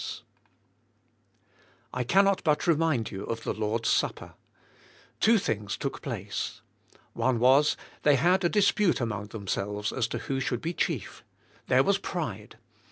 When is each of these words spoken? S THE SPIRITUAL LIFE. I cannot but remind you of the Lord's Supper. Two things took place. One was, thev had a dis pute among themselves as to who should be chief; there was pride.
S 0.01 0.03
THE 0.03 0.07
SPIRITUAL 0.07 1.63
LIFE. 1.93 1.99
I 1.99 2.03
cannot 2.05 2.43
but 2.43 2.65
remind 2.65 3.11
you 3.11 3.23
of 3.25 3.43
the 3.43 3.53
Lord's 3.53 3.89
Supper. 3.89 4.33
Two 5.19 5.37
things 5.37 5.77
took 5.77 6.01
place. 6.01 6.61
One 7.13 7.37
was, 7.37 7.77
thev 8.01 8.15
had 8.17 8.43
a 8.43 8.49
dis 8.49 8.71
pute 8.71 8.99
among 8.99 9.27
themselves 9.27 9.91
as 9.93 10.07
to 10.07 10.17
who 10.17 10.39
should 10.39 10.59
be 10.61 10.73
chief; 10.73 11.23
there 11.67 11.83
was 11.83 11.99
pride. 11.99 12.57